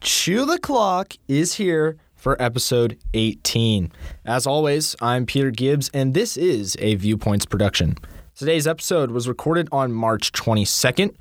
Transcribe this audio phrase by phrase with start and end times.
[0.00, 3.90] Chew the Clock is here for episode 18.
[4.24, 7.98] As always, I'm Peter Gibbs, and this is a Viewpoints production.
[8.36, 11.16] Today's episode was recorded on March 22nd.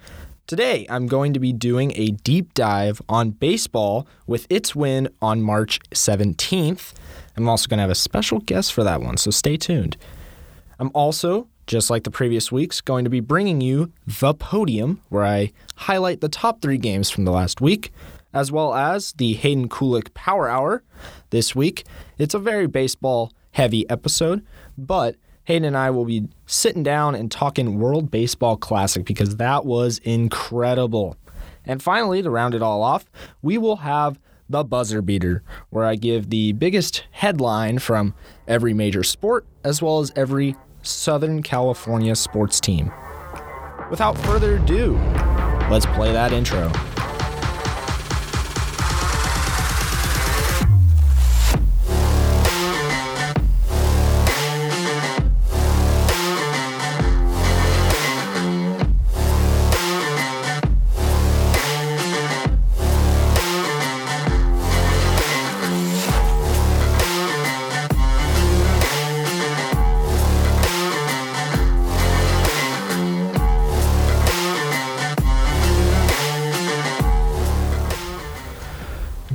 [0.46, 5.42] Today, I'm going to be doing a deep dive on baseball with its win on
[5.42, 6.94] March 17th.
[7.36, 9.98] I'm also going to have a special guest for that one, so stay tuned.
[10.78, 15.26] I'm also, just like the previous weeks, going to be bringing you The Podium, where
[15.26, 17.92] I highlight the top three games from the last week,
[18.38, 20.84] as well as the Hayden Kulick Power Hour
[21.32, 21.86] this week.
[22.20, 24.46] It's a very baseball heavy episode,
[24.78, 29.66] but Hayden and I will be sitting down and talking World Baseball Classic because that
[29.66, 31.18] was incredible.
[31.66, 33.10] And finally, to round it all off,
[33.42, 35.42] we will have the buzzer beater,
[35.72, 38.14] where I give the biggest headline from
[38.48, 42.94] every major sport as well as every Southern California sports team.
[43.90, 44.94] Without further ado,
[45.72, 46.72] let's play that intro.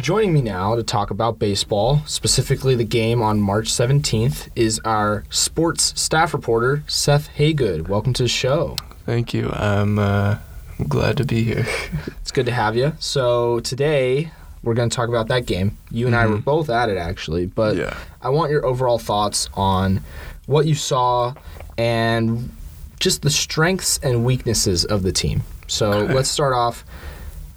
[0.02, 5.22] Joining me now to talk about baseball, specifically the game on March 17th, is our
[5.30, 7.86] sports staff reporter, Seth Haygood.
[7.86, 8.76] Welcome to the show.
[9.06, 9.48] Thank you.
[9.52, 10.38] I'm, uh,
[10.80, 11.66] I'm glad to be here.
[12.20, 12.94] It's good to have you.
[12.98, 14.30] So, today
[14.64, 15.76] we're going to talk about that game.
[15.90, 16.44] You and I were Mhm.
[16.44, 17.94] both at it, actually, but yeah.
[18.22, 20.00] I want your overall thoughts on
[20.46, 21.34] what you saw
[21.78, 22.50] and
[22.98, 25.42] just the strengths and weaknesses of the team.
[25.68, 26.14] So, Okay.
[26.14, 26.84] let's start off.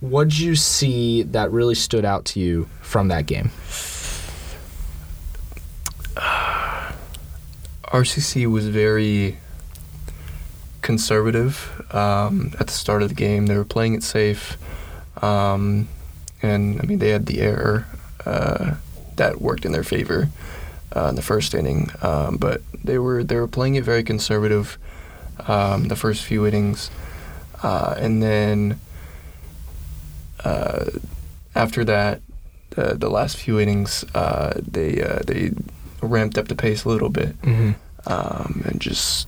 [0.09, 3.49] What did you see that really stood out to you from that game?
[7.85, 9.39] RCC was very
[10.83, 13.47] conservative um, at the start of the game.
[13.47, 14.59] They were playing it safe.
[15.23, 15.87] Um,
[16.43, 17.87] and, I mean, they had the error
[18.27, 18.75] uh,
[19.15, 20.29] that worked in their favor
[20.95, 21.89] uh, in the first inning.
[22.03, 24.77] Um, but they were, they were playing it very conservative
[25.47, 26.91] um, the first few innings.
[27.63, 28.79] Uh, and then
[30.45, 30.85] uh,
[31.55, 32.21] after that,
[32.71, 35.51] the, the last few innings, uh, they uh, they
[36.01, 37.71] ramped up the pace a little bit Mm-hmm.
[38.11, 39.27] um, and just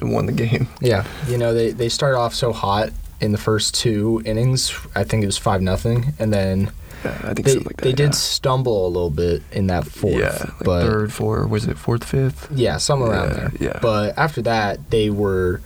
[0.00, 0.68] won the game.
[0.80, 4.72] Yeah, you know they they started off so hot in the first two innings.
[4.94, 6.70] I think it was five nothing, and then
[7.04, 7.82] Yeah, I think they like that.
[7.84, 7.96] they yeah.
[7.96, 10.14] did stumble a little bit in that fourth.
[10.14, 12.48] Yeah, like but third, fourth, was it fourth, fifth?
[12.52, 13.52] yeah, somewhere around there.
[13.60, 13.78] yeah.
[13.82, 15.60] But after that, they were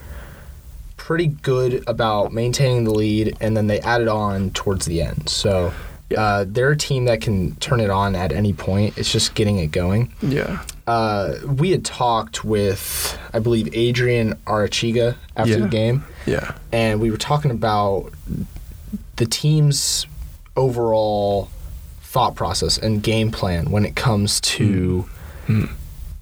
[1.09, 5.27] pretty good about maintaining the lead, and then they added on towards the end.
[5.29, 5.73] So.
[6.17, 8.97] Uh, they're a team that can turn it on at any point.
[8.97, 10.11] It's just getting it going.
[10.23, 15.59] Yeah, Uh, we had talked with, I believe, Adrian Arachiga after Yeah.
[15.59, 16.05] the game.
[16.25, 18.11] yeah, and we were talking about
[19.17, 20.07] the team's
[20.57, 21.51] overall
[22.03, 25.05] thought process and game plan when it comes to
[25.47, 25.69] Mm.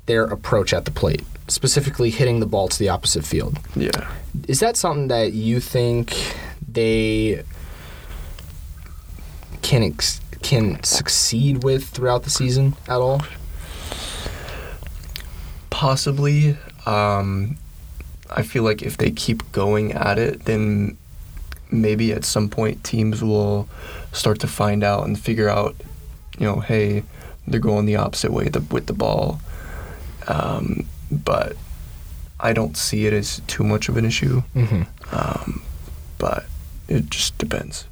[0.06, 3.58] their approach at the plate, specifically hitting the ball to the opposite field.
[3.74, 4.10] yeah.
[4.48, 6.36] Is that something that you think
[6.68, 7.42] they
[9.62, 13.22] can ex- can succeed with throughout the season at all?
[15.70, 16.56] Possibly.
[16.84, 17.56] Um,
[18.30, 20.96] I feel like if they keep going at it, then
[21.70, 23.68] maybe at some point teams will
[24.12, 25.74] start to find out and figure out,
[26.38, 27.02] you know, hey,
[27.46, 29.40] they're going the opposite way the, with the ball.
[30.28, 31.56] Um, but
[32.40, 34.42] I don't see it as too much of an issue.
[34.54, 34.82] Mm-hmm.
[35.14, 35.62] Um,
[36.18, 36.46] but
[36.88, 37.86] it just depends.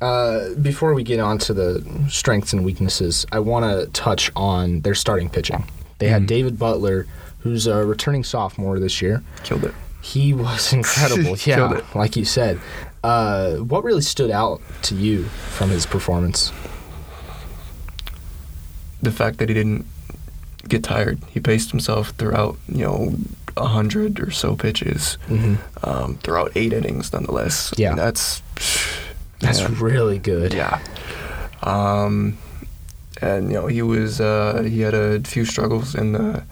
[0.00, 4.80] Uh, before we get on to the strengths and weaknesses, I want to touch on
[4.80, 5.64] their starting pitching.
[5.98, 6.26] They had Mhm.
[6.26, 7.06] David Butler,
[7.40, 9.22] who's a returning sophomore this year.
[9.44, 9.74] Killed it.
[10.00, 11.36] He was incredible.
[11.44, 11.84] yeah, Killed it.
[11.94, 12.58] like you said.
[13.04, 16.50] Uh, what really stood out to you from his performance?
[19.02, 19.86] The fact that he didn't
[20.70, 21.18] get tired.
[21.30, 23.14] He paced himself throughout, you know,
[23.56, 25.18] a hundred or so pitches.
[25.28, 25.54] Mm-hmm.
[25.86, 27.72] um, throughout eight innings, nonetheless.
[27.76, 27.90] Yeah.
[27.90, 28.42] And that's
[29.40, 30.54] That's man, really good.
[30.54, 30.78] yeah.
[31.62, 32.38] Um,
[33.22, 36.42] and you know he was uh, he had a few struggles in the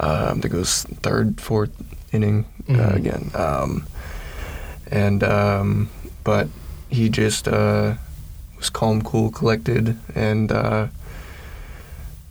[0.00, 1.70] uh, I think it was third, fourth
[2.12, 2.96] inning uh, Mhm.
[2.96, 3.30] again.
[3.34, 3.86] Um,
[4.90, 5.88] and um,
[6.24, 6.48] but
[6.88, 7.94] he just uh,
[8.56, 10.88] was calm, cool, collected, and uh,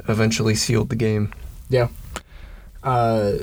[0.08, 1.34] eventually sealed the game.
[1.70, 1.88] Yeah.
[2.84, 3.34] Uh,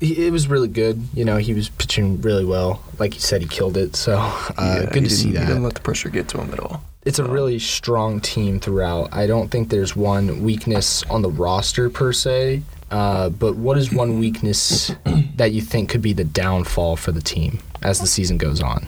[0.00, 1.02] he, it was really good.
[1.14, 2.82] You know, he was pitching really well.
[2.98, 3.96] Like you said, he killed it.
[3.96, 4.52] So uh,
[4.84, 5.46] Yeah, good to see didn't- He that.
[5.48, 6.82] didn't let the pressure get to him at all.
[7.04, 9.08] it's a really strong team throughout.
[9.12, 12.62] I don't think there's one weakness on the roster per se.
[12.90, 14.92] Uh, but what is one weakness
[15.36, 18.86] that you think could be the downfall for the team as the season goes on?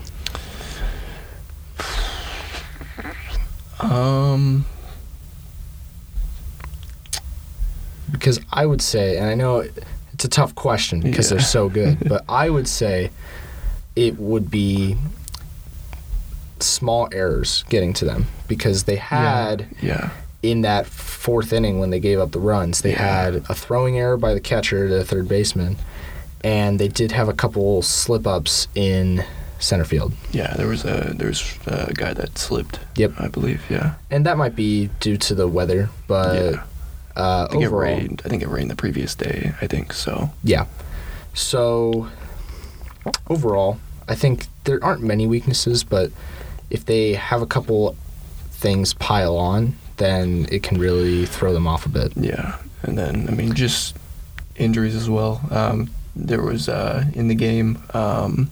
[3.81, 4.65] Um,
[8.11, 9.65] Because I would say, and I know
[10.13, 13.11] it's a tough question because they're so good, but I would say
[13.97, 14.97] it would be
[16.61, 20.11] small errors getting to them because they had yeah,
[20.43, 23.25] in that fourth inning when they gave up the runs, they Yeah.
[23.25, 25.77] had a throwing error by the catcher, the third baseman,
[26.43, 29.25] and they did have a couple slip ups in
[29.61, 30.13] center field.
[30.33, 30.55] yeah.
[30.55, 32.79] There was a there was a guy that slipped.
[32.97, 33.15] Yep.
[33.19, 33.63] I believe.
[33.69, 33.95] Yeah.
[34.11, 36.63] And that might be due to the weather, but yeah.
[37.19, 38.23] Uh, I think overall, it rained.
[38.25, 39.53] I think it rained the previous day.
[39.61, 40.31] I think so.
[40.43, 40.67] yeah.
[41.35, 42.09] So
[43.29, 43.79] overall,
[44.09, 46.11] I think there aren't many weaknesses, but
[46.71, 47.97] if they have a couple
[48.51, 52.13] things pile on, then it can really throw them off a bit.
[52.17, 53.97] Yeah, and then I mean just
[54.57, 55.41] injuries as well.
[55.51, 58.51] Um, there was uh, in the game um,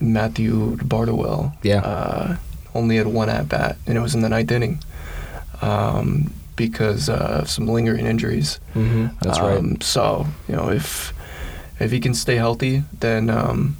[0.00, 1.54] Matthew Bardowell.
[1.62, 1.80] Yeah.
[1.80, 2.36] Uh,
[2.74, 4.80] only had one at bat, and it was in the ninth inning
[5.62, 8.58] um, because uh, of some lingering injuries.
[8.74, 9.06] Mm-hmm.
[9.20, 9.58] That's right.
[9.58, 11.12] Um, So you know if
[11.78, 13.76] if he can stay healthy, then um,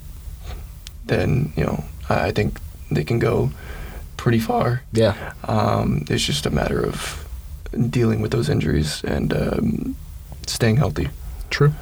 [1.06, 3.50] then you know I I think they can go
[4.16, 4.82] pretty far.
[4.92, 5.32] Yeah.
[5.44, 7.24] Um, it's just a matter of
[7.90, 9.96] dealing with those injuries and um,
[10.46, 11.08] staying healthy.
[11.50, 11.72] True.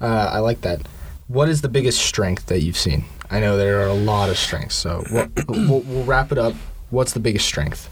[0.00, 0.82] Uh, I like that.
[1.28, 3.04] What is the biggest strength that you've seen?
[3.30, 6.54] I know there are a lot of strengths, so what, we'll, we'll wrap it up.
[6.90, 7.90] What's the biggest strength?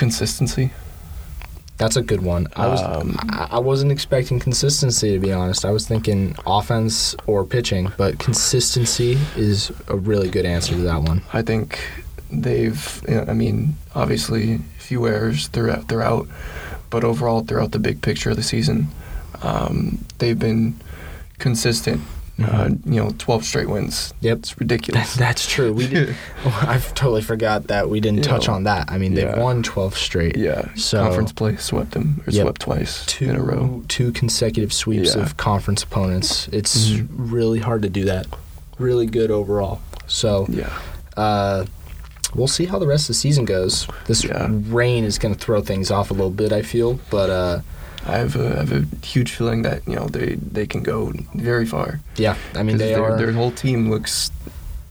[0.00, 0.70] Consistency.
[1.76, 2.46] That's a good one.
[2.56, 5.66] I was Um, I, wasn't expecting consistency to be honest.
[5.66, 11.02] I was thinking offense or pitching, but consistency is a really good answer to that
[11.02, 11.20] one.
[11.34, 11.78] I think
[12.30, 13.02] they've.
[13.06, 16.26] You know, I mean, obviously, a few errors throughout, throughout,
[16.88, 18.88] but overall, throughout the big picture of the season,
[19.42, 20.80] um, they've been
[21.38, 22.00] consistent.
[22.42, 24.14] Uh, you know, 12 straight wins.
[24.20, 24.38] Yep.
[24.38, 25.14] It's ridiculous.
[25.16, 25.72] That's true.
[25.72, 28.90] We did, I've totally forgot that we didn't You touch know, on that.
[28.90, 29.38] I mean, they've yeah.
[29.42, 30.36] won 12 straight.
[30.36, 30.74] yeah.
[30.74, 32.42] So- conference play swept them or Yep.
[32.44, 33.82] swept twice two in a row.
[33.88, 35.22] two consecutive sweeps Yeah.
[35.22, 36.48] of conference opponents.
[36.52, 37.08] It's Mhm.
[37.16, 38.26] really hard to do that.
[38.78, 39.80] Really good overall.
[40.06, 40.70] So Yeah.
[41.16, 41.66] uh,
[42.34, 43.86] we'll see how the rest of the season goes.
[44.06, 44.46] This Yeah.
[44.50, 46.52] rain is going to throw things off a little bit.
[46.52, 47.60] I feel, but uh,
[48.06, 51.12] I have a, I have a huge feeling that you know they they can go
[51.34, 52.00] very far.
[52.16, 53.16] yeah, I mean they their, are.
[53.18, 54.30] their whole team looks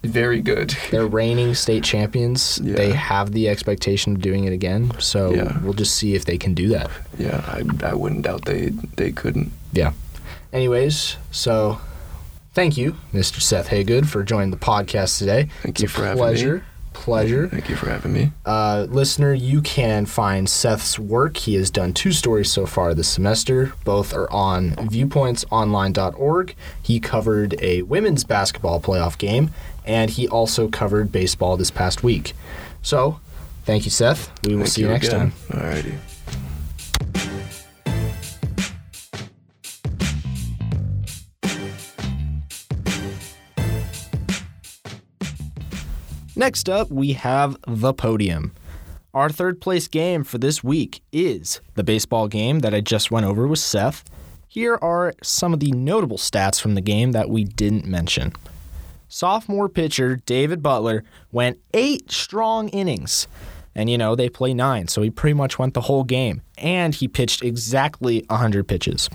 [0.03, 0.75] very good.
[0.91, 2.59] they're reigning state champions.
[2.63, 2.75] Yeah.
[2.75, 4.91] They have the expectation of doing it again.
[4.99, 5.59] So Yeah.
[5.61, 6.89] we'll just see if they can do that.
[7.17, 9.51] yeah, I, I wouldn't doubt they they couldn't.
[9.73, 9.91] Yeah.
[10.53, 11.79] Anyways, so
[12.53, 13.41] thank you, Mr.
[13.41, 15.49] Seth Haygood, for joining the podcast today.
[15.63, 16.61] Thank it's you for having me.
[16.93, 17.47] Pleasure.
[17.47, 18.31] Thank you for having me.
[18.45, 21.37] Uh, listener, you can find Seth's work.
[21.37, 23.73] He has done two stories so far this semester.
[23.83, 26.55] Both are on viewpointsonline.org.
[26.81, 29.51] He covered a women's basketball playoff game,
[29.85, 32.33] and he also covered baseball this past week.
[32.81, 33.19] So,
[33.65, 34.31] thank you, Seth.
[34.45, 35.31] We will Thank see you, next again.
[35.31, 35.33] time.
[35.49, 35.97] Alrighty.
[46.39, 48.53] Next up, we have the podium.
[49.13, 53.25] Our third place game for this week is the baseball game that I just went
[53.25, 54.09] over with Seth.
[54.47, 58.31] Here are some of the notable stats from the game that we didn't mention.
[59.09, 63.27] Sophomore pitcher David Butler went eight strong innings.
[63.75, 66.41] And you know, they play nine, so he pretty much went the whole game.
[66.57, 69.09] And he pitched exactly 100 pitches.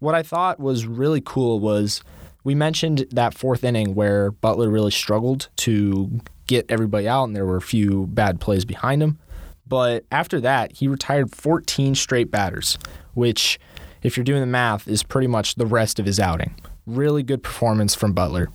[0.00, 2.02] What I thought was really cool was
[2.44, 7.46] we mentioned that fourth inning where Butler really struggled to get everybody out, and there
[7.46, 9.18] were a few bad plays behind him.
[9.66, 12.78] But after that, he retired 14 straight batters,
[13.14, 13.58] which,
[14.02, 16.54] if you're doing the math, is pretty much the rest of his outing.
[16.86, 18.48] Really good performance from Butler.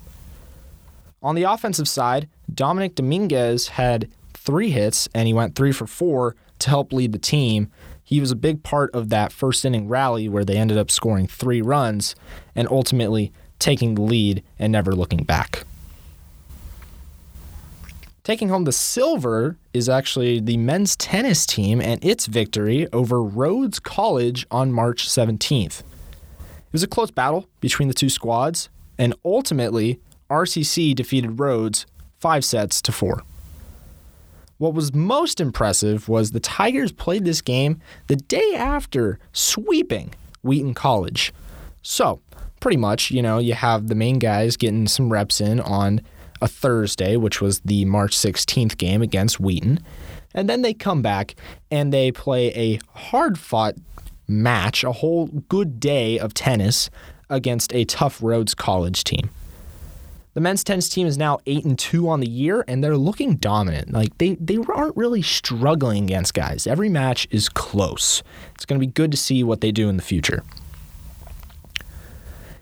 [1.22, 6.36] On the offensive side, Dominic Dominguez had three hits and he went three for four
[6.60, 7.70] to help lead the team.
[8.04, 11.28] He was a big part of that first inning rally where they ended up scoring
[11.28, 12.16] three runs
[12.56, 15.66] and ultimately taking the lead and never looking back.
[18.30, 23.80] Taking home the silver is actually the men's tennis team and its victory over Rhodes
[23.80, 25.80] College on March 17th.
[25.80, 25.84] It
[26.72, 28.70] was a close battle between the two squads,
[29.00, 31.88] and ultimately, RCC defeated Rhodes
[32.20, 33.24] five sets to four.
[34.60, 40.76] What was most impressive was the Tigers played this game the day after sweeping Wheaton
[40.76, 41.34] College.
[41.82, 42.22] So,
[42.60, 46.02] pretty much, you know, you have the main guys getting some reps in on
[46.42, 49.80] a Thursday, which was the March 16th game against Wheaton.
[50.34, 51.36] And then they come back
[51.72, 53.76] and they play a hard fought
[54.28, 56.90] match, a whole good day of tennis
[57.30, 59.30] against a tough Rhodes College team.
[60.36, 63.36] The men's tennis team is now eight and two on the year, and they're looking
[63.36, 63.92] dominant.
[63.92, 66.68] Like they they aren't really struggling against guys.
[66.68, 68.22] Every match is close.
[68.54, 70.44] It's going to be good to see what they do in the future.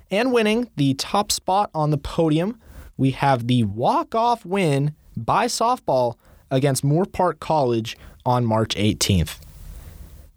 [0.09, 2.59] And winning the top spot on the podium,
[2.97, 6.15] we have the walk-off win by softball
[6.49, 9.39] against Moorpark College on March 18th.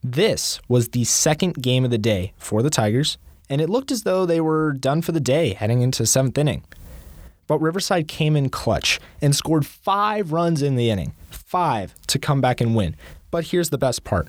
[0.03, 4.05] This was the second game of the day for the Tigers, and it looked as
[4.05, 6.65] though they were done for the day heading into seventh inning.
[7.47, 12.41] But Riverside came in clutch and scored five runs in the inning, five to come
[12.41, 12.95] back and win.
[13.31, 14.29] But here's the best part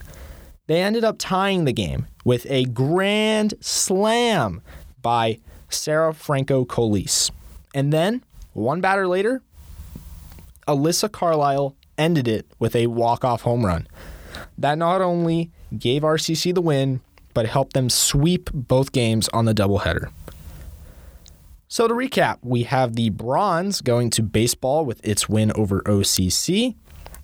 [0.67, 4.61] they ended up tying the game with a grand slam
[5.01, 7.31] by Sarah Franco Colise.
[7.73, 8.23] And then,
[8.53, 9.41] one batter later,
[10.67, 13.87] Alyssa Carlisle ended it with a walk-off home run.
[14.57, 17.01] That not only gave RCC the win,
[17.33, 20.11] but helped them sweep both games on the doubleheader.
[21.67, 26.75] So to recap, we have the bronze going to baseball with its win over OCC.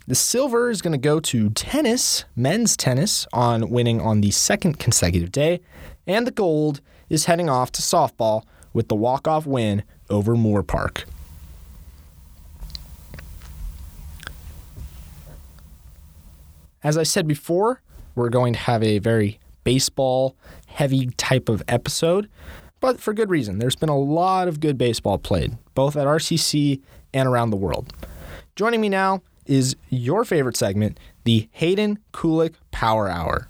[0.06, 4.78] The silver is going to go to tennis, men's tennis, on winning on the second
[4.78, 5.60] consecutive day.
[6.06, 11.04] And the gold is heading off to softball with the walk-off win over Moorpark.
[16.82, 17.82] As I said before,
[18.14, 22.28] we're going to have a very baseball heavy type of episode,
[22.80, 23.58] but for good reason.
[23.58, 26.80] There's been a lot of good baseball played, both at RCC
[27.12, 27.92] and around the world.
[28.54, 33.48] Joining me now is your favorite segment, the Hayden Kulick Power Hour.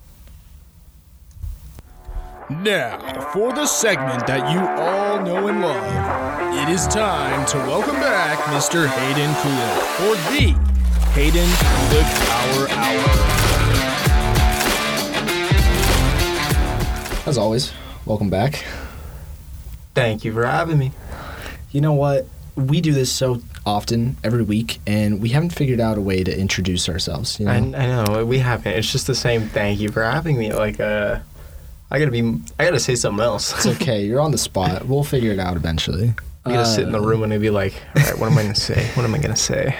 [2.50, 7.96] Now, for the segment that you all know and love, it is time to welcome
[7.96, 8.88] back Mr.
[8.88, 10.56] Hayden Kulick for the
[11.12, 11.46] Hayden
[11.90, 13.04] the Power Hour.
[17.28, 17.74] As always,
[18.06, 18.64] welcome back.
[19.94, 20.92] Thank you for having me.
[21.70, 22.26] You know what?
[22.56, 26.34] We do this so often every week, and we haven't figured out a way to
[26.34, 27.38] introduce ourselves.
[27.38, 27.52] You know?
[27.52, 28.72] I, I know we haven't.
[28.72, 29.50] It's just the same.
[29.50, 30.50] Thank you for having me.
[30.54, 31.18] Like, uh,
[31.90, 32.20] I gotta be.
[32.58, 33.52] I gotta say something else.
[33.54, 34.04] It's okay.
[34.06, 34.86] You're on the spot.
[34.86, 36.14] We'll figure it out eventually.
[36.44, 38.54] I'm gonna sit in the room and be like, all right, what am I gonna
[38.54, 38.86] say?
[38.94, 39.76] What am I gonna say?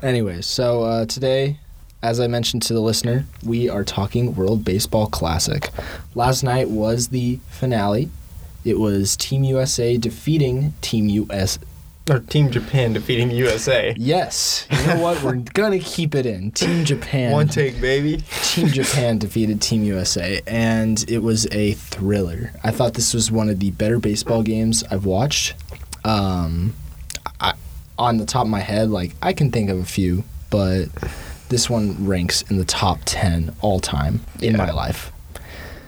[0.02, 1.58] Anyways, so uh, today,
[2.02, 5.70] as I mentioned to the listener, we are talking World Baseball Classic.
[6.14, 8.10] Last night was the finale.
[8.64, 11.58] It was Team USA defeating Team US.
[12.08, 13.94] Or Team Japan defeating USA.
[13.96, 15.22] Yes, you know what?
[15.22, 16.50] We're gonna keep it in.
[16.52, 17.32] Team Japan.
[17.32, 18.22] One take, baby.
[18.42, 22.52] Team Japan defeated Team USA, and it was a thriller.
[22.62, 25.54] I thought this was one of the better baseball games I've watched.
[26.04, 26.74] Um,
[27.40, 27.54] I,
[27.98, 30.86] on the top of my head, like I can think of a few, but
[31.48, 34.58] this one ranks in the top ten all time in Yeah.
[34.58, 35.12] my life.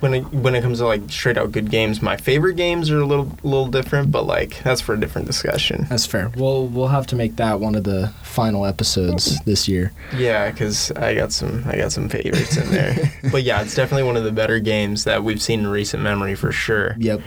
[0.01, 3.01] When it when it comes to like straight out good games, my favorite games are
[3.01, 5.87] a little little different, but like that's for a different discussion.
[5.89, 6.31] That's fair.
[6.37, 9.93] We'll we'll have to make that one of the final episodes this year.
[10.17, 13.13] Yeah, because I got some I got some favorites in there.
[13.33, 16.35] but yeah, it's definitely one of the better games that we've seen in recent memory
[16.35, 16.95] for sure.
[16.99, 17.21] Yep.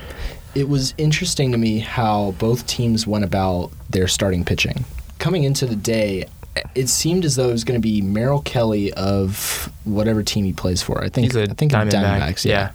[0.54, 4.84] It was interesting to me how both teams went about their starting pitching.
[5.18, 6.26] Coming into the day,
[6.76, 10.54] it seemed as though it was going to be Merrill Kelly of whatever team he
[10.54, 11.04] plays for.
[11.04, 12.46] I think I think of Diamondback, Diamondbacks.
[12.46, 12.72] Yeah.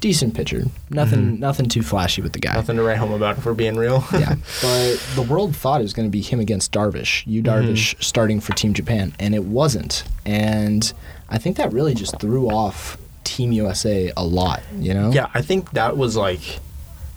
[0.00, 0.64] decent pitcher.
[0.90, 1.40] Nothing mm-hmm.
[1.40, 2.54] nothing too flashy with the guy.
[2.54, 4.04] Nothing to write home about if we're being real.
[4.12, 7.24] yeah, but the world thought it was going to be him against Darvish.
[7.26, 7.68] You mm-hmm.
[7.68, 10.04] Darvish starting for Team Japan, and it wasn't.
[10.26, 10.92] And
[11.28, 14.62] I think that really just threw off Team USA a lot.
[14.76, 15.12] You know?
[15.12, 16.40] Yeah, I think that was like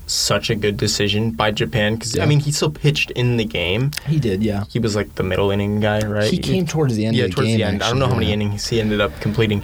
[0.06, 2.24] such a good decision by Japan because Yeah.
[2.24, 3.92] I mean he still pitched in the game.
[4.08, 4.44] he did.
[4.44, 4.66] Yeah.
[4.70, 6.30] He was like the middle inning guy, right?
[6.30, 7.58] He came towards the end yeah, of the towards game.
[7.58, 7.84] the end.
[7.84, 8.34] I don't know how many yeah.
[8.34, 9.64] innings he ended up completing,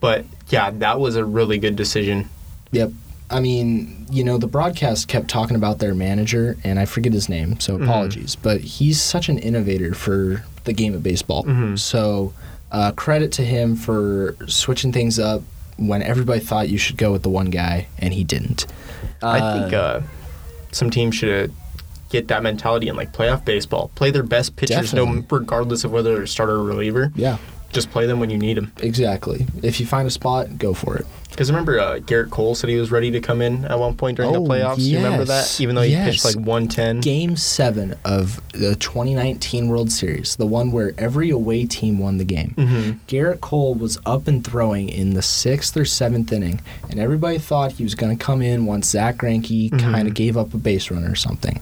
[0.00, 2.28] but yeah, that was a really good decision.
[2.72, 2.90] Yep.
[3.28, 7.28] I mean, you know, the broadcast kept talking about their manager, and I forget his
[7.28, 8.36] name, so apologies.
[8.36, 11.42] But he's such an innovator for the game of baseball.
[11.44, 11.76] Mhm.
[11.76, 12.32] So,
[12.70, 15.42] uh, credit to him for switching things up
[15.76, 18.66] when everybody thought you should go with the one guy, and he didn't.
[19.22, 20.00] I think uh,
[20.72, 21.52] some teams should
[22.08, 23.90] get that mentality in like playoff baseball.
[23.94, 27.12] Play their best pitchers, no, regardless of whether they're a starter or reliever.
[27.14, 27.38] yeah,
[27.76, 28.72] Just play them when you need them.
[28.80, 29.46] exactly.
[29.62, 31.06] If you find a spot, go for it.
[31.30, 34.16] Because remember, uh, Gerrit Cole said he was ready to come in at one point
[34.16, 34.78] during Oh, the playoffs.
[34.78, 35.60] You remember that?
[35.60, 36.08] Even though he Yes.
[36.22, 37.00] pitched like 110.
[37.02, 42.24] Game seven of the 2019 World Series, the one where every away team won the
[42.24, 42.54] game.
[42.56, 47.36] hmm Gerrit Cole was up and throwing in the sixth or seventh inning, and everybody
[47.38, 49.78] thought he was going to come in once Zack Greinke Mhm.
[49.78, 51.60] kind of gave up a base runner or something.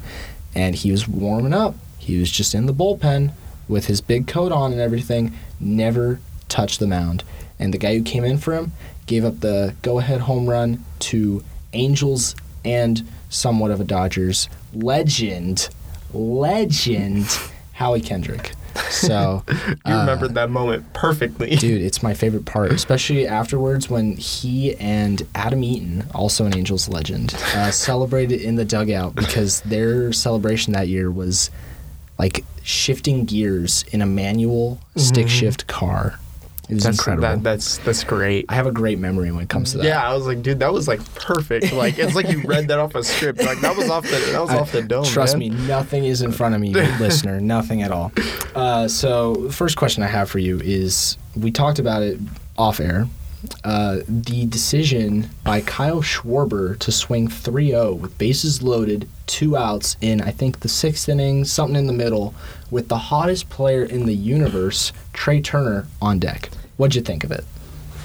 [0.56, 1.75] and he was warming up.
[1.99, 3.33] He was just in the bullpen
[3.68, 5.33] with his big coat on and everything.
[5.61, 7.25] Never touched the mound.
[7.59, 8.73] And the guy who came in for him
[9.06, 15.68] gave up the go-ahead home run to Angels and somewhat of a Dodgers legend,
[16.12, 17.26] legend
[17.73, 18.52] Howie Kendrick.
[18.90, 21.56] So You uh, remembered that moment perfectly.
[21.56, 26.88] Dude, it's my favorite part, especially afterwards when he and Adam Eaton, also an Angels
[26.88, 31.50] legend, uh, celebrated in the dugout because their celebration that year was
[32.18, 36.18] like shifting gears in a manual stick shift car.
[36.68, 37.28] It was that's incredible.
[37.28, 38.47] That, that's that's great.
[38.49, 39.85] I have a great memory when it comes to that.
[39.85, 41.75] Yeah, I was like, dude, that was like perfect.
[41.75, 43.42] Like it's like you read that off a script.
[43.42, 45.04] Like that was off the that was I- off the dome.
[45.04, 45.40] Trust man.
[45.40, 47.38] me, nothing is in front of me, listener.
[47.38, 48.12] Nothing at all.
[48.54, 52.18] Uh, so, first question I have for you is: We talked about it
[52.56, 53.09] off air.
[53.65, 60.21] Uh, the decision by Kyle Schwarber to swing 3-0 with bases loaded, two outs in
[60.21, 62.35] I think the sixth inning, something in the middle,
[62.71, 66.51] with the hottest player in the universe, Trea Turner, on deck.
[66.77, 67.45] What'd you think of it?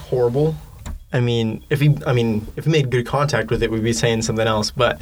[0.10, 0.55] horrible.
[1.13, 3.93] I mean, if he, I mean, if he made good contact with it, we'd be
[3.93, 4.72] saying something else.
[4.72, 5.00] But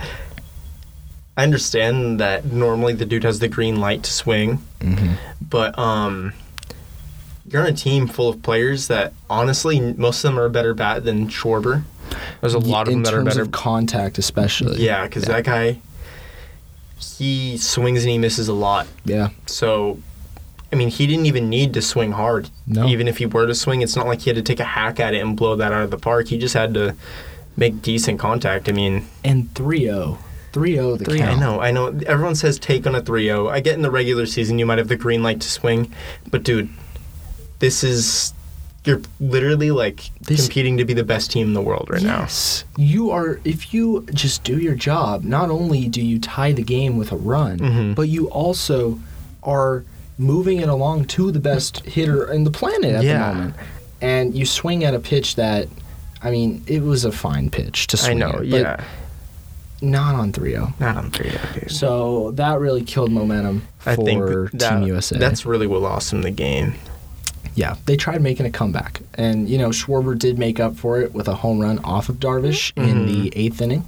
[1.38, 5.13] I understand that normally the dude has the green light to swing, Mm-hmm.
[5.50, 6.34] but um,
[7.47, 10.73] you're on a team full of players that honestly, most of them are a better
[10.73, 11.83] bat than Schwarber.
[12.41, 13.41] There's a lot of in them that are better.
[13.41, 14.83] of contact, especially.
[14.83, 15.79] yeah, because that guy,
[17.17, 18.87] he swings and he misses a lot.
[19.05, 19.29] Yeah.
[19.45, 19.99] So,
[20.71, 22.49] I mean, he didn't even need to swing hard.
[22.65, 22.87] No.
[22.87, 24.99] Even if he were to swing, it's not like he had to take a hack
[24.99, 26.27] at it and blow that out of the park.
[26.27, 26.95] He just had to
[27.55, 28.67] make decent contact.
[28.69, 30.17] I mean, And 3-0.
[30.53, 31.23] 3-0 the three, oh.
[31.23, 31.39] I count.
[31.39, 31.87] know, I know.
[32.07, 33.49] Everyone says take on a 3 0.
[33.49, 35.93] I get in the regular season, you might have the green light to swing.
[36.31, 36.69] But, dude,
[37.59, 38.33] this is.
[38.85, 42.19] You're literally like This- competing to be the best team in the world right now.
[42.19, 42.63] yes.
[42.77, 46.95] You are if you just do your job, not only do you tie the game
[46.95, 47.95] with a run, Mhm.
[47.95, 48.97] but you also
[49.43, 49.83] are
[50.17, 53.27] moving it along to the best hitter in the planet at Yeah.
[53.27, 53.55] the moment.
[54.01, 55.67] And you swing at a pitch that
[56.21, 58.84] I mean, it was a fine pitch to I swing know, at, but yeah.
[59.82, 60.73] not on 3-0.
[60.79, 61.71] Not on 3 0, dude.
[61.71, 65.17] So that really killed momentum for I think that, Team USA.
[65.19, 66.73] that's really what lost him the game.
[67.58, 71.13] Yeah, they tried making a comeback, and you know Schwarber did make up for it
[71.13, 73.84] with a home run off of Darvish in the eighth inning.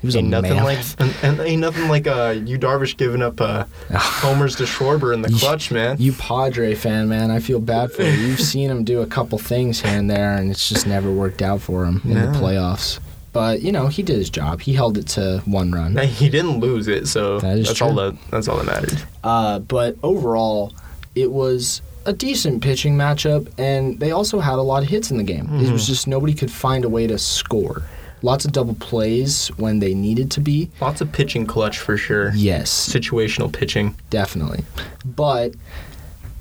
[0.00, 0.34] He was Mm-hmm.
[0.34, 3.66] Ain't a nothing like and, and ain't nothing like uh you Darvish giving up uh
[3.94, 5.96] homers to Schwarber in the clutch, man.
[6.00, 8.10] You Padre fan, man, I feel bad for you.
[8.10, 11.40] You've seen him do a couple things here and there, and it's just never worked
[11.40, 12.98] out for him in the playoffs.
[13.32, 14.60] But you know he did his job.
[14.60, 15.96] He held it to one run.
[15.98, 19.04] He didn't lose it, so That is that's all that that's all that matters.
[19.22, 20.72] Uh, but overall,
[21.14, 25.16] it was a decent pitching matchup, and they also had a lot of hits in
[25.16, 25.44] the game.
[25.46, 25.72] It Mm-hmm.
[25.72, 27.82] was just nobody could find a way to score.
[28.22, 30.70] Lots of double plays when they needed to be.
[30.80, 32.32] Lots of pitching clutch for sure.
[32.34, 33.94] Yes, Situational pitching.
[34.10, 34.64] definitely.
[35.04, 35.54] But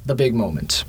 [0.06, 0.86] the big moment.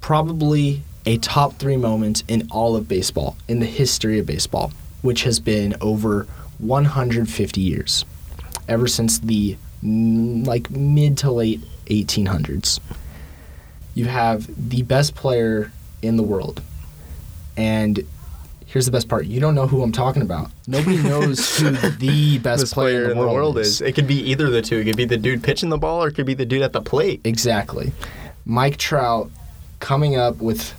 [0.00, 5.24] Probably a top three moment in all of baseball, in the history of baseball, which
[5.24, 6.26] has been over
[6.58, 8.04] 150 years.
[8.68, 12.78] Ever since the mm, like mid to late 1800s.
[14.00, 16.62] You have the best player in the world.
[17.54, 18.02] And
[18.64, 19.26] here's the best part.
[19.26, 20.50] You don't know who I'm talking about.
[20.66, 23.82] Nobody knows who the best Best player, in the world, is.
[23.82, 24.78] It could be either of the two.
[24.78, 26.72] It could be the dude pitching the ball, or it could be the dude at
[26.72, 27.20] the plate.
[27.24, 27.92] Exactly.
[28.46, 29.30] Mike Trout
[29.80, 30.74] coming up with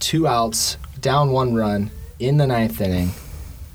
[0.00, 3.10] two outs, down one run in the ninth inning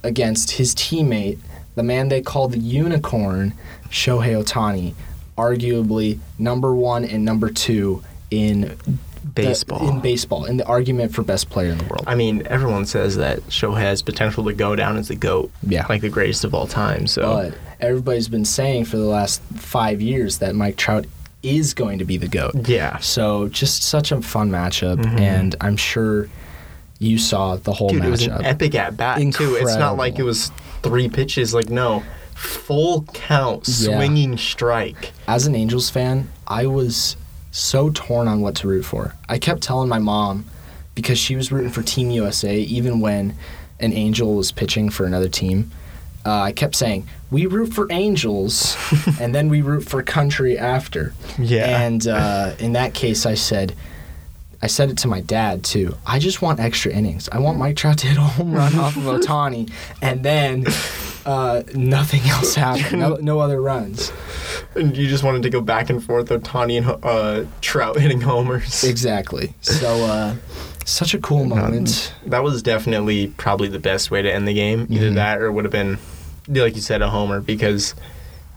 [0.04, 1.40] against his teammate,
[1.76, 3.54] the man they call the unicorn,
[3.90, 4.94] Shohei Ohtani,
[5.38, 9.00] arguably number one and number two in the-
[9.36, 9.88] Baseball.
[9.90, 12.04] in baseball, in the argument for best player in the world.
[12.08, 15.86] I mean, everyone says that Shohei has potential to go down as the goat, Yeah.
[15.88, 17.06] like the greatest of all time.
[17.06, 21.06] So But everybody's been saying for the last five years that Mike Trout
[21.44, 22.68] is going to be the GOAT.
[22.68, 25.20] yeah, So just such a fun matchup, mm-hmm.
[25.20, 26.28] and I'm sure
[26.98, 28.08] you saw the whole dude, matchup.
[28.08, 29.56] it was an epic at bat too.
[29.56, 31.54] It's not like it was three pitches.
[31.54, 32.04] Like no,
[32.36, 33.96] full count, Yeah.
[33.96, 35.12] swinging strike.
[35.28, 37.16] As an Angels fan, I was
[37.52, 39.16] so torn on what to root for.
[39.28, 40.46] I kept telling my mom
[40.96, 43.36] because she was rooting for Team USA even when
[43.80, 45.72] an Angel was pitching for another team.
[46.26, 48.76] Uh, I kept saying, "We root for Angels,
[49.20, 51.82] and then we root for country after." Yeah.
[51.82, 53.74] And uh, in that case, I said,
[54.62, 55.96] I said it to my dad too.
[56.06, 57.30] I just want extra innings.
[57.32, 60.66] I want Mike Trout to hit a home run off of Ohtani, and then
[61.26, 63.00] uh, nothing else happened.
[63.00, 64.12] No, no other runs.
[64.76, 68.84] And you just wanted to go back and forth Ohtani and uh, Trout hitting homers.
[68.84, 69.54] Exactly.
[69.62, 70.36] So, uh,
[70.86, 72.14] such a cool moment.
[72.26, 74.88] That was definitely probably the best way to end the game.
[74.90, 75.16] Either Mhm.
[75.16, 76.00] that or it would have been,
[76.50, 77.96] like you said, a homer because,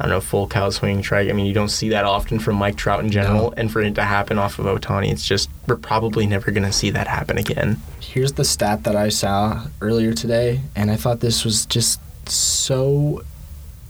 [0.02, 1.28] I don't know, full cow swinging strike.
[1.28, 3.54] I mean, you don't see that often from Mike Trout in general, No.
[3.56, 6.90] and for it to happen off of Ohtani, it's just we're probably never gonna see
[6.90, 7.80] that happen again.
[8.00, 13.22] Here's the stat that I saw earlier today, and I thought this was just so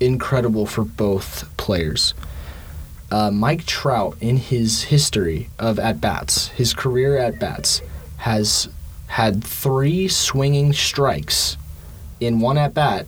[0.00, 2.12] incredible for both players.
[3.10, 7.80] Uh, Mike Trout, in his history of at bats, his career at bats,
[8.18, 8.68] has
[9.06, 11.56] had three swinging strikes
[12.20, 13.06] in one at bat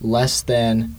[0.00, 0.96] less than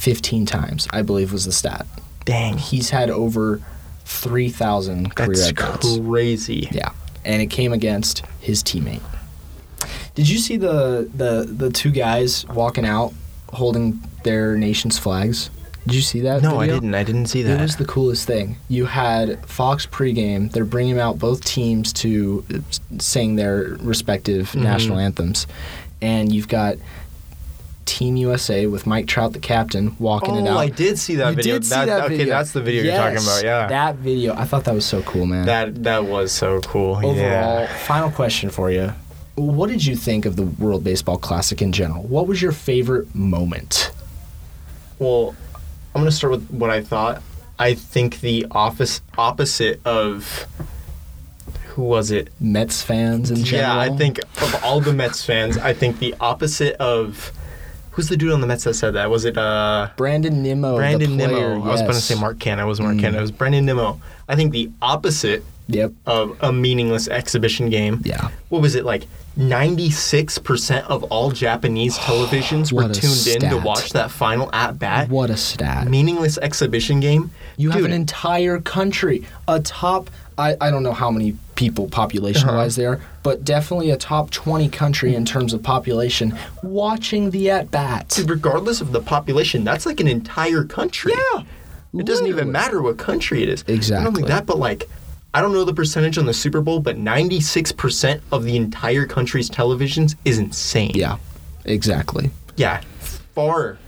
[0.00, 1.86] 15 times, I believe was the stat.
[2.24, 3.60] Dang, He's had over
[4.06, 5.98] 3,000 career that's at bats.
[5.98, 6.68] crazy.
[6.72, 6.92] Yeah,
[7.24, 9.02] and it came against his teammate.
[10.14, 13.12] Did you see the the the two guys walking out
[13.52, 15.50] holding their nation's flags?
[15.86, 16.42] Did you see that?
[16.42, 16.94] No, I didn't.
[16.94, 17.52] I didn't see that.
[17.52, 17.62] It that.
[17.62, 18.56] was the coolest thing.
[18.68, 20.50] You had Fox pregame.
[20.52, 22.58] They're bringing out both teams to uh,
[22.98, 24.62] sing their respective Mhm.
[24.62, 25.46] national anthems,
[26.02, 26.76] and you've got
[27.90, 30.58] Team USA with Mike Trout, the captain, walking it oh, out.
[30.58, 31.54] I did see that You video.
[31.54, 32.34] did see That- that okay, video.
[32.34, 33.42] that's the video you're talking about.
[33.42, 34.32] Yeah, that video.
[34.34, 35.44] I thought that was so cool, man.
[35.46, 36.94] that that was so cool.
[36.96, 37.66] Overall, yeah.
[37.78, 38.92] final question for you.
[39.34, 42.04] What did you think of the World Baseball Classic in general?
[42.04, 43.90] What was your favorite moment?
[45.00, 45.34] Well,
[45.92, 47.22] I'm gonna start with what I thought.
[47.58, 50.46] I think the office opposite of
[51.70, 52.28] who was it?
[52.38, 53.74] Mets fans in general?
[53.74, 57.32] Yeah, I think of all the Mets fans, I think the opposite of
[57.92, 59.10] who's the dude on the Mets that said that?
[59.10, 60.76] Was it uh Brandon Nimmo.
[60.76, 61.64] Brandon player, Nimmo?
[61.68, 62.62] I was about to say Mark Canha.
[62.62, 63.00] It was Mark Mm.
[63.00, 63.14] Canha.
[63.18, 64.00] It was Brandon Nimmo.
[64.28, 65.92] I think the opposite Yep.
[66.04, 68.00] of a meaningless exhibition game.
[68.04, 68.30] Yeah.
[68.48, 69.06] What was it like?
[69.38, 75.08] 96% of all Japanese televisions were tuned in to watch that final at bat.
[75.08, 75.88] What a stat.
[75.88, 77.30] Meaningless exhibition game.
[77.56, 82.48] You have an entire country, a top, I, I don't know how many people population
[82.48, 82.96] wise Uh-huh.
[82.96, 88.18] there, but definitely a top 20 country in terms of population watching the at bats.
[88.20, 91.12] Regardless of the population, that's like an entire country.
[91.34, 91.42] Yeah,
[92.00, 93.62] It doesn't even matter what country it is.
[93.68, 94.04] Exactly.
[94.04, 94.88] Not only that, but like,
[95.34, 99.50] I don't know the percentage on the Super Bowl, but 96% of the entire country's
[99.50, 100.92] televisions is insane.
[100.94, 101.18] Yeah,
[101.66, 102.30] exactly.
[102.56, 102.80] Yeah.
[103.34, 103.78] Far,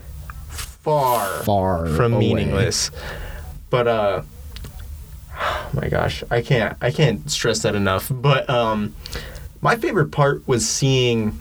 [0.50, 2.28] far, Far from away.
[2.28, 2.90] meaningless.
[3.70, 4.22] But, uh,
[5.42, 8.10] oh my gosh, I can't, I can't stress that enough.
[8.14, 8.94] But, um,
[9.60, 11.38] my favorite part was seeing.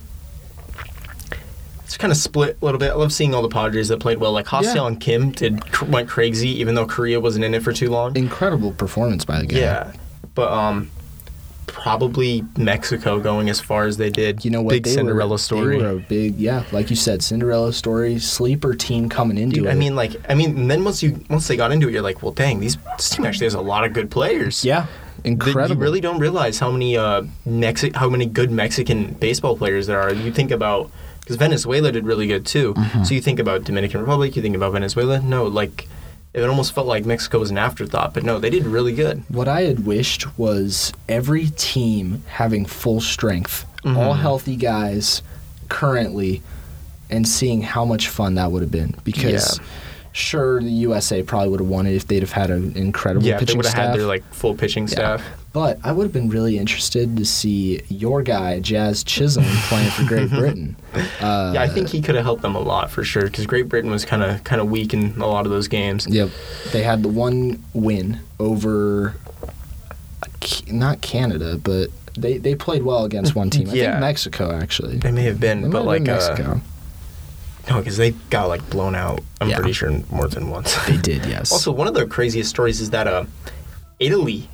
[1.84, 2.92] It's kind of split a little bit.
[2.92, 4.32] I love seeing all the Padres that played well.
[4.32, 4.88] Like Hostel Yeah.
[4.88, 5.60] and Kim did
[5.90, 8.16] went crazy, even though Korea wasn't in it for too long.
[8.16, 9.58] Incredible performance by the guy.
[9.58, 9.92] Yeah,
[10.36, 10.90] but um,
[11.72, 14.44] probably Mexico going as far as they did.
[14.44, 14.72] You know what?
[14.72, 15.78] Big they Cinderella were, story.
[15.78, 19.66] They were a big, yeah, like you said, Cinderella story, sleeper team coming into Dude,
[19.68, 19.72] it.
[19.72, 22.02] I mean, like, I mean, and then once you once they got into it, you're
[22.02, 24.66] like, well, dang, these this team actually has a lot of good players.
[24.66, 24.88] yeah,
[25.24, 25.76] incredible.
[25.76, 30.02] You really don't realize how many uh Mexi- how many good Mexican baseball players there
[30.02, 30.14] are.
[30.14, 32.74] You think about because Venezuela did really good too.
[32.74, 33.04] Mm-hmm.
[33.04, 35.22] So you think about Dominican Republic, you think about Venezuela.
[35.22, 35.88] No, like
[36.34, 39.24] it almost felt like Mexico was an afterthought, but no, they did really good.
[39.30, 43.98] What I had wished was every team having full strength, Mm-hmm.
[43.98, 45.24] all healthy guys
[45.68, 46.42] currently,
[47.10, 48.96] and seeing how much fun that would have been.
[49.04, 49.66] Because Yeah.
[50.12, 53.34] Sure, the USA probably would have won it if they'd have had an incredible yeah,
[53.36, 53.86] if they pitching would have staff.
[53.92, 55.24] had their like full pitching staff.
[55.54, 60.06] But I would have been really interested to see your guy Jazz Chisholm playing for
[60.06, 60.78] Great Britain.
[61.20, 63.68] Uh, Yeah, I think he could have helped them a lot for sure because Great
[63.68, 66.08] Britain was kind of kind of weak in a lot of those games.
[66.10, 66.30] Yep,
[66.72, 69.16] they had the one win over,
[70.68, 73.70] not Canada, but they they played well against one team.
[73.70, 73.92] I Yeah.
[73.92, 74.98] think Mexico actually.
[74.98, 76.62] They may have been, They but like been uh, Mexico.
[77.70, 79.20] No, because they got like blown out.
[79.40, 79.58] I'm Yeah.
[79.58, 80.76] pretty sure more than once.
[80.86, 81.52] they did, yes.
[81.52, 83.26] Also, one of the craziest stories is that uh,
[84.00, 84.50] Italy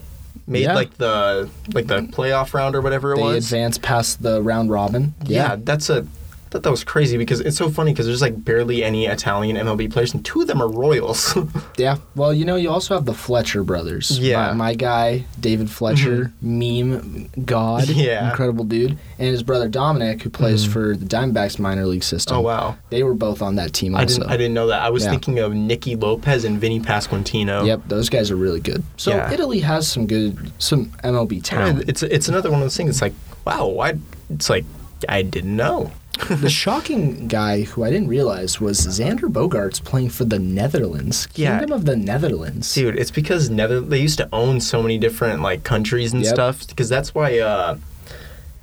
[0.45, 0.73] made Yeah.
[0.75, 3.49] like the like the playoff round or whatever it they was.
[3.49, 5.13] They advanced past the round robin.
[5.25, 5.55] yeah.
[5.59, 6.05] that's a.
[6.47, 9.57] I thought that was crazy because it's so funny because there's like barely any Italian
[9.57, 11.37] MLB players and two of them are Royals.
[11.77, 11.97] Yeah.
[12.15, 14.17] Well, you know, you also have the Fletcher brothers.
[14.17, 14.47] Yeah.
[14.47, 14.57] Mm-hmm.
[14.57, 17.89] My, my guy, David Fletcher, meme god.
[17.89, 18.19] Yeah.
[18.21, 18.29] Mm-hmm.
[18.29, 18.91] Incredible dude.
[19.19, 22.37] And his brother Dominic, who plays for the Diamondbacks minor league system.
[22.37, 22.77] oh wow.
[22.91, 24.81] They were both on that team I didn't I didn't know that.
[24.81, 25.11] I was Yeah.
[25.11, 27.65] thinking of Nicky Lopez and Vinny Pasquantino.
[27.67, 28.83] Yep, those guys are really good.
[28.95, 29.31] So Yeah.
[29.31, 31.89] Italy has some good, some MLB Yeah, talent.
[31.89, 32.89] It's it's another one of those things.
[32.91, 33.13] It's like
[33.45, 33.95] wow, why?
[34.29, 34.65] It's like
[35.09, 35.91] I didn't know.
[36.29, 41.27] The shocking guy who I didn't realize was Xander Bogaerts playing for the Netherlands.
[41.35, 41.59] Yeah.
[41.59, 42.73] Kingdom of the Netherlands.
[42.73, 46.33] Dude, it's because Nether they used to own so many different like countries and Yep.
[46.33, 46.67] stuff.
[46.67, 47.39] Because that's why.
[47.39, 47.77] uh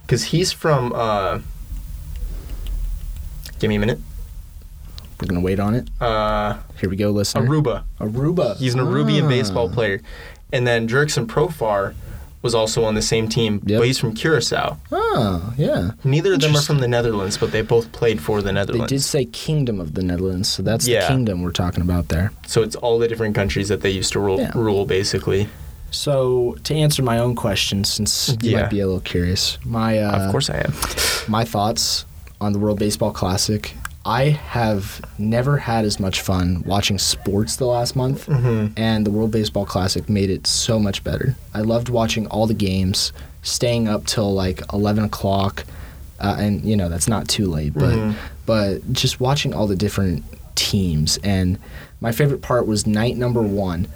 [0.03, 0.93] Because he's from.
[0.95, 1.39] uh
[3.59, 4.01] Give me a minute.
[5.21, 5.89] We're gonna wait on it.
[6.01, 7.47] Uh Here we go, listen.
[7.47, 7.85] Aruba.
[8.01, 8.57] Aruba.
[8.57, 9.29] He's an Arubian Ah.
[9.29, 10.01] baseball player,
[10.53, 11.95] and then Jurickson Profar
[12.45, 13.79] was also on the same team, Yep.
[13.81, 14.77] but he's from Curacao.
[14.93, 15.93] Oh, yeah.
[16.05, 18.91] Neither of them are from the Netherlands, but they both played for the Netherlands.
[18.91, 21.01] They did say Kingdom of the Netherlands, so that's Yeah.
[21.01, 22.33] the kingdom we're talking about there.
[22.47, 24.53] So it's all the different countries that they used to rule, Yeah.
[24.55, 25.49] rule basically.
[25.91, 28.61] So to answer my own question, since you Yeah.
[28.63, 30.75] might be a little curious, my uh, of course I am.
[31.29, 32.05] my thoughts
[32.43, 33.75] on the World Baseball Classic.
[34.07, 38.29] I have never had as much fun watching sports the last month,
[38.77, 41.37] and the World Baseball Classic made it so much better.
[41.55, 43.13] I loved watching all the games,
[43.43, 45.65] staying up till like eleven o'clock,
[46.21, 48.15] uh, and you know that's not too late, but
[48.45, 50.23] but just watching all the different
[50.55, 51.19] teams.
[51.25, 51.59] And
[52.01, 53.89] my favorite part was night number one.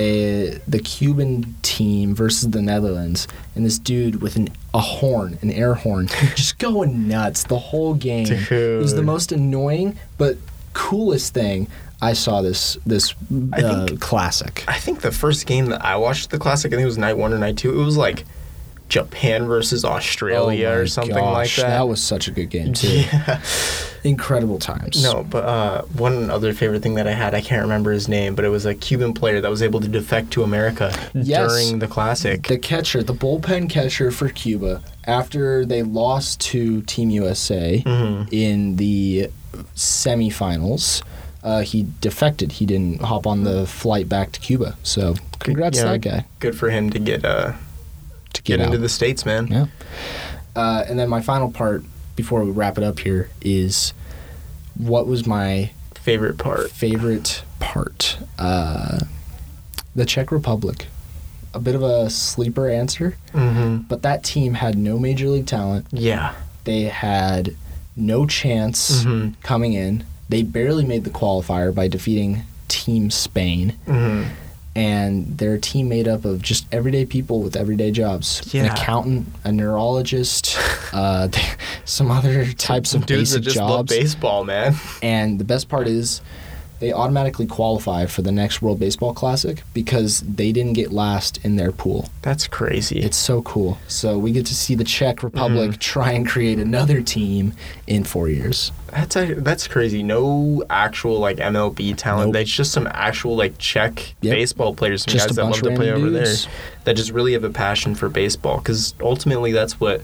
[0.00, 5.50] They, the Cuban team versus the Netherlands, and this dude with an, a horn, an
[5.50, 8.26] air horn, just going nuts the whole game.
[8.26, 10.38] It was the most annoying but
[10.72, 11.66] coolest thing
[12.00, 13.14] I saw this this
[13.52, 14.64] I uh, think- classic.
[14.66, 17.18] I think the first game that I watched the classic, I think it was night
[17.18, 17.78] one or night two.
[17.78, 18.24] It was like
[18.90, 21.70] Japan versus Australia Oh or something gosh, like that.
[21.78, 22.88] That was such a good game too.
[23.12, 23.40] yeah.
[24.04, 25.02] Incredible times.
[25.02, 28.34] No, but uh, one other favorite thing that I had, I can't remember his name,
[28.34, 31.50] but it was a Cuban player that was able to defect to America Yes.
[31.50, 32.46] during the classic.
[32.48, 38.28] The catcher, the bullpen catcher for Cuba, after they lost to Team USA Mhm.
[38.32, 39.30] in the
[39.76, 41.02] semifinals,
[41.42, 42.52] uh, he defected.
[42.52, 44.76] He didn't hop on the flight back to Cuba.
[44.82, 47.52] So congrats Yeah, to that guy Good for him to get uh,
[48.34, 48.80] to get, get, into out.
[48.82, 49.46] the states, man.
[49.48, 49.66] Yeah.
[50.56, 51.84] Uh, and then my final part
[52.16, 53.92] before we wrap it up here is
[54.76, 56.70] what was my Favorite part.
[56.70, 58.18] favorite part?
[58.38, 59.00] Uh,
[59.94, 60.86] the Czech Republic.
[61.52, 63.78] A bit of a sleeper answer, Mm-hmm.
[63.88, 65.86] but that team had no major league talent.
[65.90, 66.34] Yeah.
[66.64, 67.56] They had
[67.96, 69.34] no chance Mhm.
[69.42, 70.04] coming in.
[70.28, 73.74] They barely made the qualifier by defeating Team Spain.
[73.86, 74.30] Mm-hmm.
[74.76, 78.54] And they're a team made up of just everyday people with everyday jobs.
[78.54, 80.56] An accountant, a neurologist,
[80.92, 81.28] uh,
[81.84, 83.96] some other types of Dudes that basic just love jobs.
[83.96, 84.74] baseball, man.
[85.02, 86.20] And the best part is
[86.80, 91.56] they automatically qualify for the next World Baseball Classic because they didn't get last in
[91.56, 92.08] their pool.
[92.22, 93.00] That's crazy.
[93.00, 93.78] It's so cool.
[93.86, 95.78] So we get to see the Czech Republic Mm-hmm.
[95.78, 97.52] try and create another team
[97.86, 98.72] in four years.
[98.90, 100.02] That's a, that's crazy.
[100.02, 102.28] No actual like MLB talent.
[102.28, 102.34] Nope.
[102.34, 104.32] That's just some actual like Czech Yep.
[104.34, 106.44] baseball players, some Just guys that love to play random over dudes.
[106.46, 106.52] there
[106.84, 108.56] that just really have a passion for baseball.
[108.58, 110.00] Because ultimately, that's what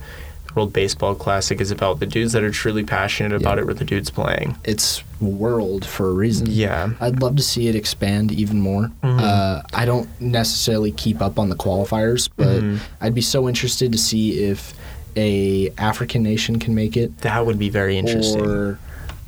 [0.57, 1.99] World Baseball Classic is about.
[1.99, 3.61] The dudes that are truly passionate about Yeah.
[3.61, 4.57] it were the dudes playing.
[4.63, 6.47] It's world for a reason.
[6.49, 6.89] Yeah.
[6.99, 8.89] I'd love to see it expand even more.
[9.03, 9.21] Mhm.
[9.21, 12.79] Uh, I don't necessarily keep up on the qualifiers, but Mhm.
[12.99, 14.73] I'd be so interested to see if
[15.15, 18.41] a African nation can make it, That would be very interesting.
[18.41, 18.79] or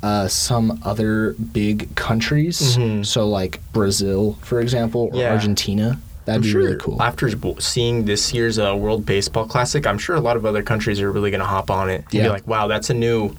[0.02, 2.76] uh, some other big countries.
[2.76, 3.04] Mhm.
[3.06, 5.30] So like Brazil, for example, or Yeah.
[5.32, 5.98] Argentina.
[6.26, 7.02] That'd I'm be sure really cool.
[7.02, 7.30] after
[7.60, 11.10] seeing this year's uh, World Baseball Classic, I'm sure a lot of other countries are
[11.10, 12.22] really going to hop on it and Yeah.
[12.24, 13.34] be like, "Wow, that's a new."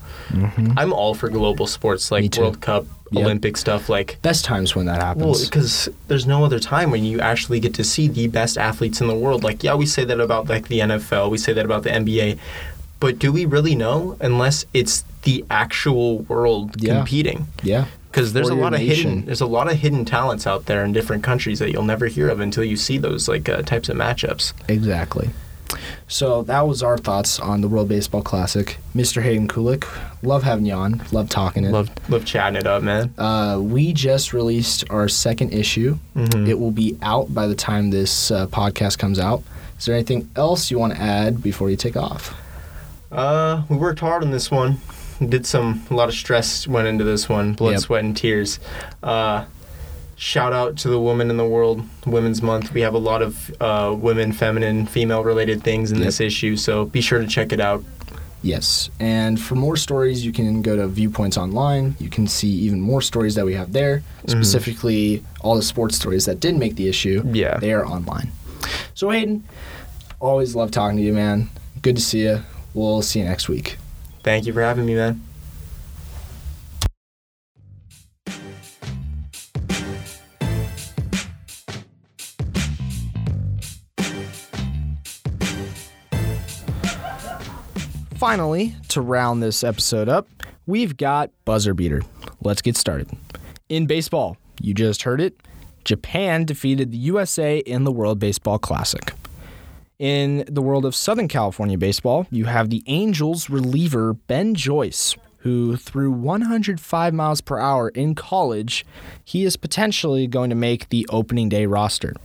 [0.78, 2.36] I'm all for global sports like.
[2.38, 3.24] World Cup, Yep.
[3.26, 3.90] Olympic stuff.
[3.90, 5.44] Like, Best times when that well, happens.
[5.50, 9.08] because there's no other time when you actually get to see the best athletes in
[9.08, 9.44] the world.
[9.44, 12.38] Like, yeah, we say that about like the NFL, we say that about the NBA,
[13.02, 16.96] but do we really know unless it's the actual world Yeah.
[16.96, 17.48] competing?
[17.64, 17.86] yeah.
[18.12, 19.10] Because there's a lot of nation.
[19.10, 22.08] hidden there's a lot of hidden talents out there in different countries that you'll never
[22.08, 24.54] hear of until you see those like uh, types of matchups.
[24.68, 25.30] Exactly.
[26.10, 28.78] So that was our thoughts on the World Baseball Classic.
[28.94, 29.22] Mr.
[29.22, 29.88] Hayden Kulick,
[30.22, 31.02] love having you on.
[31.14, 31.72] Love talking it.
[31.72, 33.14] Love love chatting it up, man.
[33.18, 35.98] Uh, we just released our second issue.
[36.16, 36.48] Mhm.
[36.50, 39.44] It will be out by the time this uh, podcast comes out.
[39.80, 42.36] Is there anything else you want to add before you take off?
[43.10, 44.78] Uh, we worked hard on this one.
[45.28, 47.80] Did some a lot of stress went into this one, blood, Yep.
[47.82, 48.60] sweat, and tears.
[49.04, 49.46] Uh,
[50.16, 52.74] shout out to the woman in the world, Women's Month.
[52.74, 56.06] We have a lot of uh, women, feminine, female related things in Yep.
[56.06, 57.84] this issue, so be sure to check it out.
[58.44, 58.90] Yes.
[59.00, 61.96] And for more stories, you can go to Viewpoints Online.
[62.00, 66.26] You can see even more stories that we have there, specifically all the sports stories
[66.26, 67.22] that did make the issue.
[67.32, 67.58] Yeah.
[67.60, 68.32] They are online.
[68.96, 69.44] So, Hayden,
[70.20, 71.50] always love talking to you, man.
[71.84, 72.40] Good to see you.
[72.74, 73.78] We'll see you next week.
[74.24, 75.22] Thank you for having me, man.
[88.16, 90.28] Finally, to round this episode up,
[90.68, 92.04] we've got Buzzer Beater.
[92.44, 93.10] Let's get started.
[93.68, 95.36] In baseball, you just heard it
[95.86, 99.14] Japan defeated the USA in the World Baseball Classic.
[100.02, 105.78] In the world of Southern California baseball, you have the Angels reliever Ben Joyce, who
[105.78, 108.84] threw 105 miles per hour in college.
[109.24, 112.16] He is potentially going to make the opening day roster.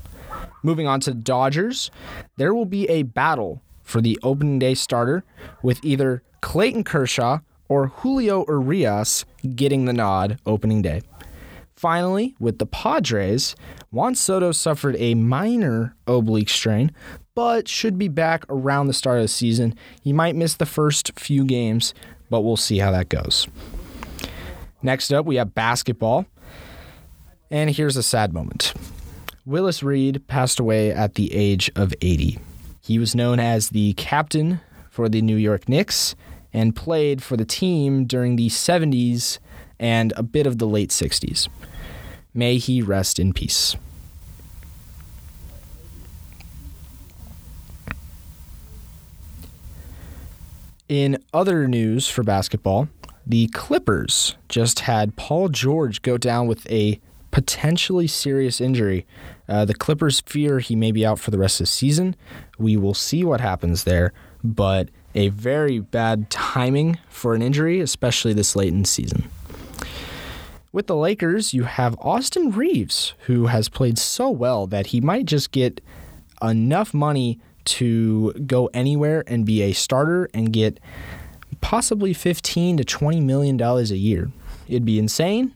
[0.63, 1.91] Moving on to the Dodgers,
[2.39, 5.23] there will be a battle for the opening day starter
[5.63, 11.03] with either Clayton Kershaw or Julio Urias getting the nod opening day.
[11.75, 13.55] Finally, with the Padres,
[13.91, 16.91] Juan Soto suffered a minor oblique strain,
[17.37, 19.75] but should be back around the start of the season.
[20.03, 21.95] He might miss the first few games,
[22.31, 23.47] but we'll see how that goes.
[24.83, 26.27] Next up, we have basketball.
[27.51, 28.73] And here's a sad moment.
[29.45, 32.39] Willis Reed passed away at the age of 80.
[32.81, 36.17] He was known as the captain for the New York Knicks
[36.53, 39.39] and played for the team during the 70s
[39.79, 41.49] and a bit of the late 60s.
[42.33, 43.77] May he rest in peace.
[50.89, 52.89] In other news for basketball,
[53.27, 57.01] the Clippers just had Paul George go down with a
[57.33, 59.05] potentially serious injury.
[59.49, 62.15] Uh, the Clippers fear he may be out for the rest of the season.
[62.57, 64.13] We will see what happens there,
[64.45, 69.29] but a very bad timing for an injury, especially this late in the season.
[70.71, 75.27] With the Lakers, you have Austin Reaves, who has played so well that he might
[75.27, 75.81] just get
[76.41, 80.81] enough money to go anywhere and be a starter and get
[81.61, 84.31] possibly 15 to 20 million dollars a year.
[84.69, 85.55] It'd be insane.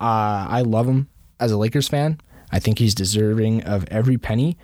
[0.00, 1.08] Uh, I love him
[1.38, 2.20] as a Lakers fan.
[2.52, 4.56] I think he's deserving of every penny,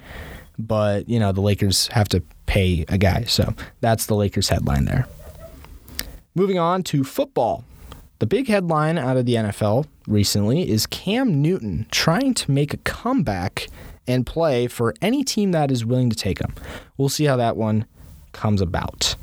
[0.59, 4.87] but you know the Lakers have to pay a guy, so that's the Lakers headline
[4.87, 5.07] there.
[6.35, 7.65] Moving on to football.
[8.19, 12.79] The big headline out of the NFL recently is Cam Newton trying to make a
[12.79, 13.69] comeback
[14.07, 16.55] and play for any team that is willing to take him.
[16.97, 17.87] We'll see how that one
[18.33, 19.17] comes about.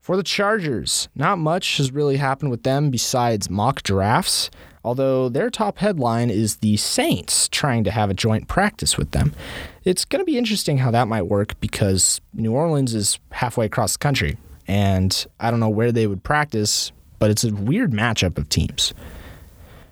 [0.00, 4.50] For the Chargers, not much has really happened with them besides mock drafts,
[4.84, 9.34] although their top headline is the Saints trying to have a joint practice with them.
[9.82, 13.94] It's going to be interesting how that might work because New Orleans is halfway across
[13.94, 14.36] the country,
[14.68, 18.94] and I don't know where they would practice, but it's a weird matchup of teams.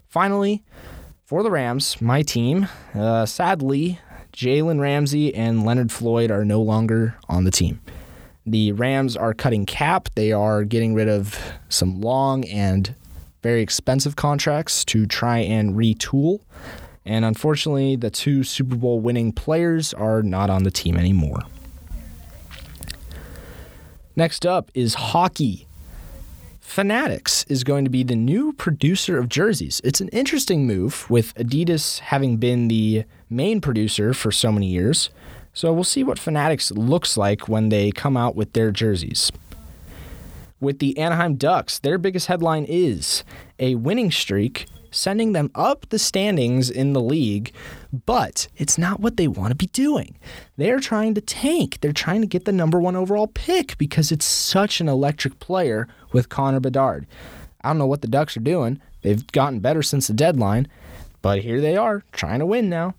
[0.07, 0.62] Finally,
[1.25, 3.99] for the Rams, my team, uh, sadly,
[4.33, 7.81] Jalen Ramsey and Leonard Floyd are no longer on the team.
[8.47, 10.11] The Rams are cutting cap.
[10.17, 11.39] They are getting rid of
[11.71, 12.95] some long and
[13.43, 16.41] very expensive contracts to try and retool.
[17.07, 21.41] And unfortunately, the two Super Bowl winning players are not on the team anymore.
[24.17, 25.67] Next up is hockey.
[26.64, 29.81] Fanatics is going to be the new producer of jerseys.
[29.85, 35.11] It's an interesting move with Adidas having been the main producer for so many years.
[35.53, 39.31] So we'll see what Fanatics looks like when they come out with their jerseys.
[40.59, 43.22] With the Anaheim Ducks, their biggest headline is
[43.61, 47.53] a winning streak sending them up the standings in the league,
[48.07, 50.17] but it's not what they want to be doing.
[50.57, 51.79] They're trying to tank.
[51.81, 55.89] They're trying to get the number one overall pick because it's such an electric player
[56.13, 57.07] with Connor Bedard.
[57.63, 58.81] I don't know what the Ducks are doing.
[59.03, 60.69] They've gotten better since the deadline,
[61.23, 62.95] but here they are trying to win now.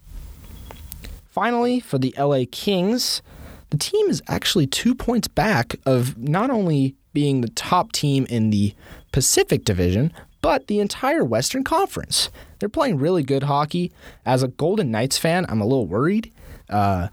[1.30, 3.22] Finally, for the LA Kings,
[3.70, 8.50] the team is actually two points back of not only being the top team in
[8.50, 8.74] the
[9.12, 10.14] Pacific Division,
[10.46, 12.30] but the entire Western Conference.
[12.60, 13.92] They're playing really good hockey.
[14.28, 16.32] As a Golden Knights fan, I'm a little worried.
[16.70, 17.08] Uh,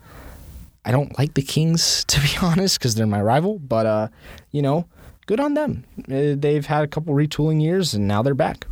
[0.84, 4.08] I don't like the Kings, to be honest, because they're my rival, but, uh,
[4.50, 4.86] you know,
[5.24, 5.84] good on them.
[6.00, 8.66] Uh, they've had a couple retooling years, and now they're back.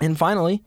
[0.00, 0.62] And finally,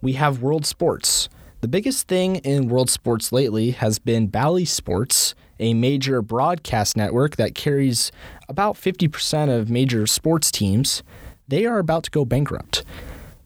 [0.00, 1.28] we have World Sports.
[1.60, 7.36] The biggest thing in world sports lately has been Bally Sports, a major broadcast network
[7.36, 8.10] that carries
[8.48, 11.02] about 50% of major sports teams.
[11.50, 12.84] They are about to go bankrupt.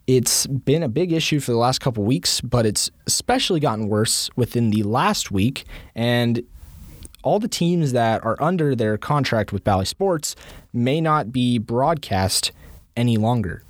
[0.06, 4.28] It's been a big issue for the last couple weeks, but it's especially gotten worse
[4.36, 5.64] within the last week.
[5.94, 6.42] And
[7.22, 10.36] all the teams that are under their contract with Bally Sports
[10.70, 12.52] may not be broadcast
[12.94, 13.62] any longer.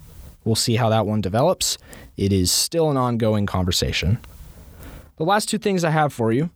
[0.44, 1.78] We'll see how that one develops.
[2.16, 4.18] It is still an ongoing conversation.
[5.16, 6.50] The last two things I have for you.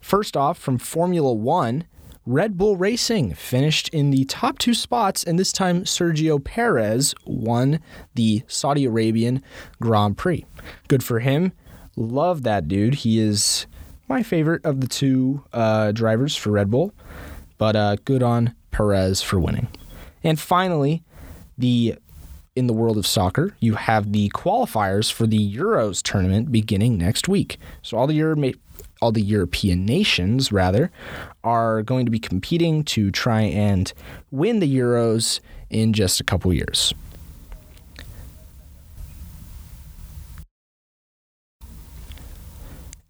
[0.00, 1.84] First off, from Formula One,
[2.26, 7.80] Red Bull Racing finished in the top two spots, and this time Sergio Perez won
[8.14, 9.42] the Saudi Arabian
[9.80, 10.44] Grand Prix.
[10.88, 11.52] Good for him.
[11.96, 12.96] Love that dude.
[12.96, 13.66] He is
[14.08, 16.92] my favorite of the two uh, drivers for Red Bull,
[17.58, 19.68] but uh, good on Perez for winning.
[20.22, 21.02] And finally,
[21.56, 21.96] the
[22.56, 27.28] in the world of soccer, you have the qualifiers for the Euros tournament beginning next
[27.28, 27.58] week.
[27.80, 28.52] So all the Euro-
[29.00, 30.90] all the European nations rather
[31.42, 33.92] are going to be competing to try and
[34.30, 35.40] win the Euros
[35.70, 36.94] in just a couple years.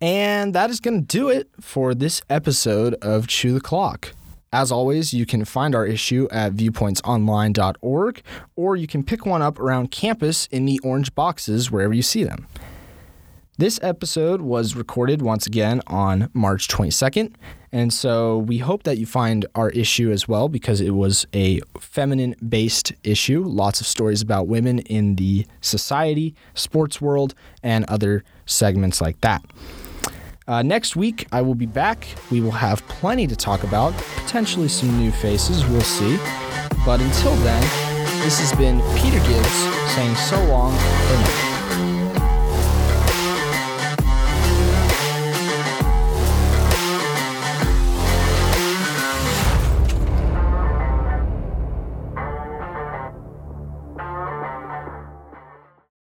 [0.01, 4.15] And that is going to do it for this episode of Chew the Clock.
[4.53, 8.23] As always, you can find our issue at viewpointsonline.org,
[8.57, 12.25] or you can pick one up around campus in the orange boxes wherever you see
[12.25, 12.47] them.
[13.61, 17.35] This episode was recorded once again on March 22nd,
[17.71, 21.61] and so we hope that you find our issue as well because it was a
[21.79, 23.45] feminine based issue.
[23.45, 29.45] Lots of stories about women in the society, sports world, and other segments like that.
[30.49, 32.07] Uh, next week, I will be back.
[32.31, 36.17] We will have plenty to talk about, potentially some new faces, we'll see.
[36.87, 37.61] But until then,
[38.23, 41.50] this has been Peter Gibbs saying so long.